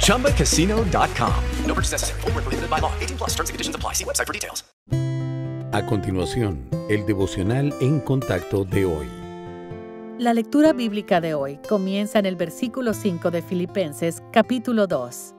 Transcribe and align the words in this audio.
ChumbaCasino.com. 0.00 1.34
No 1.66 1.74
purchase 1.74 1.92
necessary. 1.92 2.20
Void 2.22 2.34
where 2.34 2.42
prohibited 2.42 2.70
by 2.70 2.80
law. 2.80 2.92
18 3.00 3.18
plus 3.18 3.30
terms 3.36 3.50
and 3.50 3.54
conditions 3.54 3.76
apply. 3.76 3.94
See 3.94 4.04
website 4.04 4.26
for 4.26 4.32
details. 4.32 4.64
A 5.72 5.84
continuación, 5.84 6.66
el 6.88 7.04
devocional 7.04 7.74
en 7.82 8.00
contacto 8.00 8.64
de 8.64 8.86
hoy. 8.86 9.06
La 10.18 10.32
lectura 10.32 10.72
bíblica 10.72 11.20
de 11.20 11.34
hoy 11.34 11.58
comienza 11.68 12.18
en 12.18 12.26
el 12.26 12.36
versículo 12.36 12.94
5 12.94 13.30
de 13.30 13.42
Filipenses 13.42 14.22
capítulo 14.32 14.86
2. 14.86 15.34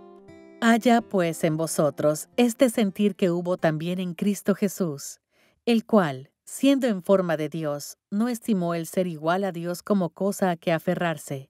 Haya 0.62 1.02
pues 1.02 1.44
en 1.44 1.58
vosotros 1.58 2.30
este 2.38 2.70
sentir 2.70 3.16
que 3.16 3.32
hubo 3.32 3.58
también 3.58 4.00
en 4.00 4.14
Cristo 4.14 4.54
Jesús, 4.54 5.20
el 5.66 5.84
cual, 5.86 6.30
siendo 6.45 6.88
en 6.88 7.02
forma 7.02 7.36
de 7.38 7.50
Dios, 7.50 7.98
no 8.12 8.30
estimó 8.30 8.76
el 8.76 8.86
ser 8.86 9.08
igual 9.08 9.44
a 9.45 9.52
Dios 9.52 9.82
como 9.82 10.12
cosa 10.12 10.52
a 10.52 10.58
que 10.58 10.72
aferrarse, 10.72 11.50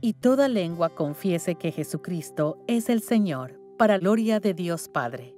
y 0.00 0.12
toda 0.14 0.48
lengua 0.48 0.90
confiese 0.90 1.54
que 1.54 1.72
Jesucristo 1.72 2.58
es 2.66 2.90
el 2.90 3.00
Señor, 3.00 3.58
para 3.78 3.98
gloria 3.98 4.40
de 4.40 4.52
Dios 4.52 4.88
Padre. 4.88 5.34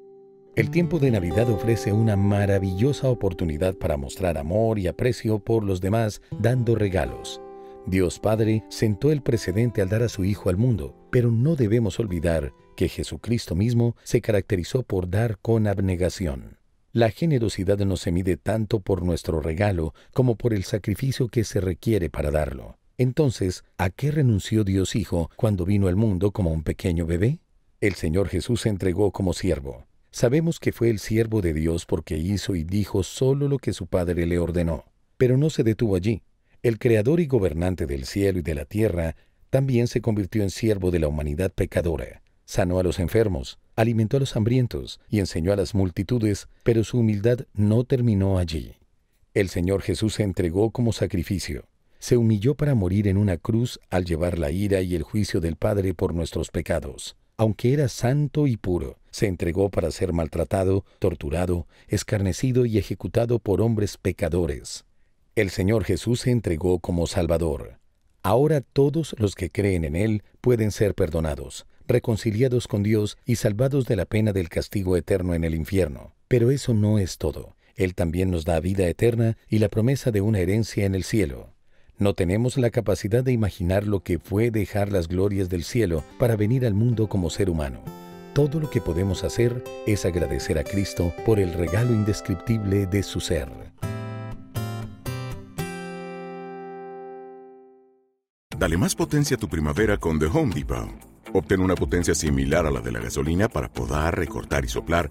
El 0.57 0.71
tiempo 0.71 0.99
de 0.99 1.13
Navidad 1.13 1.49
ofrece 1.49 1.93
una 1.93 2.17
maravillosa 2.17 3.09
oportunidad 3.09 3.77
para 3.77 3.97
mostrar 3.97 4.37
amor 4.37 4.79
y 4.81 4.89
aprecio 4.89 5.39
por 5.39 5.63
los 5.63 5.81
demás 5.81 6.21
dando 6.41 6.75
regalos. 6.75 7.41
Dios 7.87 8.19
Padre 8.19 8.65
sentó 8.69 9.13
el 9.13 9.23
precedente 9.23 9.81
al 9.81 9.89
dar 9.89 10.03
a 10.03 10.09
su 10.09 10.25
Hijo 10.25 10.51
al 10.51 10.57
mundo, 10.57 10.97
pero 11.11 11.31
no 11.31 11.55
debemos 11.55 12.01
olvidar 12.01 12.53
que 12.77 12.89
Jesucristo 12.89 13.55
mismo 13.55 13.95
se 14.03 14.21
caracterizó 14.21 14.83
por 14.83 15.09
dar 15.09 15.39
con 15.39 15.69
abnegación. 15.69 16.59
La 16.93 17.11
generosidad 17.11 17.79
no 17.79 17.97
se 17.97 18.11
mide 18.11 18.37
tanto 18.37 18.81
por 18.81 19.05
nuestro 19.05 19.41
regalo 19.41 19.95
como 20.13 20.37
por 20.37 20.53
el 20.53 20.65
sacrificio 20.65 21.29
que 21.29 21.45
se 21.45 21.61
requiere 21.61 22.11
para 22.11 22.31
darlo. 22.31 22.78
Entonces, 22.99 23.65
¿a 23.77 23.91
qué 23.91 24.11
renunció 24.11 24.65
Dios 24.65 24.97
Hijo 24.97 25.31
cuando 25.37 25.65
vino 25.65 25.87
al 25.87 25.95
mundo 25.95 26.33
como 26.33 26.53
un 26.53 26.65
pequeño 26.65 27.07
bebé? 27.07 27.39
El 27.81 27.95
Señor 27.95 28.29
Jesús 28.29 28.63
se 28.63 28.71
entregó 28.71 29.13
como 29.13 29.33
siervo. 29.35 29.87
Sabemos 30.11 30.59
que 30.59 30.73
fue 30.73 30.91
el 30.91 30.99
siervo 30.99 31.41
de 31.41 31.53
Dios 31.53 31.87
porque 31.87 32.17
hizo 32.17 32.57
y 32.57 32.65
dijo 32.65 33.05
solo 33.05 33.47
lo 33.47 33.59
que 33.59 33.73
su 33.73 33.87
Padre 33.87 34.27
le 34.27 34.41
ordenó. 34.41 34.85
Pero 35.17 35.37
no 35.39 35.49
se 35.49 35.63
detuvo 35.63 35.95
allí. 35.95 36.23
El 36.65 36.81
Creador 36.81 37.21
y 37.21 37.27
gobernante 37.27 37.87
del 37.87 38.05
cielo 38.05 38.41
y 38.41 38.43
de 38.43 38.57
la 38.57 38.65
tierra 38.65 39.15
también 39.49 39.87
se 39.87 40.01
convirtió 40.01 40.43
en 40.43 40.51
siervo 40.51 40.91
de 40.91 40.99
la 40.99 41.07
humanidad 41.07 41.53
pecadora. 41.53 42.21
Sanó 42.47 42.81
a 42.81 42.83
los 42.83 42.99
enfermos, 42.99 43.61
alimentó 43.77 44.17
a 44.17 44.21
los 44.21 44.35
hambrientos 44.35 44.99
y 45.09 45.21
enseñó 45.21 45.53
a 45.53 45.57
las 45.57 45.73
multitudes, 45.73 46.49
pero 46.65 46.83
su 46.83 46.99
humildad 46.99 47.47
no 47.55 47.85
terminó 47.85 48.39
allí. 48.39 48.75
El 49.35 49.51
Señor 49.51 49.83
Jesús 49.83 50.15
se 50.15 50.25
entregó 50.25 50.73
como 50.73 50.93
sacrificio. 50.93 51.68
Se 51.99 52.17
humilló 52.17 52.55
para 52.55 52.75
morir 52.75 53.09
en 53.09 53.17
una 53.17 53.37
cruz 53.37 53.81
al 53.91 54.05
llevar 54.05 54.39
la 54.39 54.51
ira 54.51 54.81
y 54.81 54.95
el 54.95 55.03
juicio 55.03 55.41
del 55.41 55.57
Padre 55.57 55.95
por 55.95 56.15
nuestros 56.15 56.51
pecados. 56.51 57.17
Aunque 57.37 57.73
era 57.73 57.89
santo 57.89 58.47
y 58.47 58.57
puro, 58.57 58.99
se 59.11 59.27
entregó 59.27 59.71
para 59.71 59.91
ser 59.91 60.13
maltratado, 60.13 60.85
torturado, 60.99 61.67
escarnecido 61.87 62.67
y 62.67 62.79
ejecutado 62.79 63.39
por 63.39 63.61
hombres 63.61 63.97
pecadores. 63.97 64.85
El 65.37 65.51
Señor 65.51 65.85
Jesús 65.85 66.21
se 66.23 66.33
entregó 66.33 66.81
como 66.81 67.07
Salvador. 67.07 67.79
Ahora 68.25 68.61
todos 68.61 69.15
los 69.19 69.37
que 69.37 69.51
creen 69.51 69.85
en 69.85 69.95
Él 69.95 70.25
pueden 70.41 70.73
ser 70.73 70.95
perdonados, 70.95 71.67
reconciliados 71.87 72.67
con 72.67 72.83
Dios 72.83 73.17
y 73.25 73.37
salvados 73.37 73.87
de 73.87 73.97
la 73.97 74.05
pena 74.05 74.33
del 74.33 74.49
castigo 74.49 74.97
eterno 74.97 75.35
en 75.35 75.45
el 75.45 75.55
infierno. 75.55 76.15
Pero 76.27 76.51
eso 76.51 76.75
no 76.75 76.99
es 76.99 77.19
todo. 77.19 77.55
Él 77.77 77.95
también 77.95 78.31
nos 78.33 78.45
da 78.45 78.59
vida 78.59 78.89
eterna 78.89 79.37
y 79.49 79.61
la 79.61 79.69
promesa 79.69 80.11
de 80.11 80.21
una 80.21 80.41
herencia 80.41 80.85
en 80.85 80.97
el 80.97 81.05
cielo. 81.05 81.53
No 82.01 82.15
tenemos 82.15 82.57
la 82.59 82.71
capacidad 82.71 83.25
de 83.25 83.33
imaginar 83.33 83.85
lo 83.85 84.05
que 84.05 84.21
fue 84.21 84.53
dejar 84.53 84.93
las 84.93 85.09
glorias 85.09 85.49
del 85.49 85.65
cielo 85.65 86.05
para 86.17 86.37
venir 86.37 86.65
al 86.65 86.73
mundo 86.73 87.09
como 87.09 87.29
ser 87.29 87.51
humano. 87.51 87.81
Todo 88.35 88.61
lo 88.61 88.71
que 88.71 88.81
podemos 88.81 89.25
hacer 89.25 89.65
es 89.85 90.05
agradecer 90.05 90.61
a 90.61 90.65
Cristo 90.65 91.13
por 91.27 91.41
el 91.41 91.53
regalo 91.53 91.93
indescriptible 91.93 92.87
de 92.87 93.03
su 93.03 93.19
ser. 93.19 93.49
Dale 98.57 98.77
más 98.77 98.95
potencia 98.95 99.37
a 99.37 99.41
tu 99.41 99.49
primavera 99.49 99.97
con 99.97 100.21
The 100.21 100.27
Home 100.27 100.55
Depot. 100.55 100.89
Obtén 101.33 101.61
una 101.61 101.75
potencia 101.75 102.15
similar 102.15 102.65
a 102.65 102.71
la 102.71 102.81
de 102.81 102.93
la 102.93 103.01
gasolina 103.01 103.49
para 103.49 103.69
podar, 103.69 104.17
recortar 104.17 104.65
y 104.65 104.69
soplar 104.69 105.11